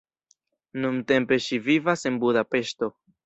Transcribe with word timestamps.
Nuntempe 0.85 1.37
ŝi 1.49 1.59
vivas 1.67 2.09
en 2.11 2.19
Budapeŝto. 2.25 2.93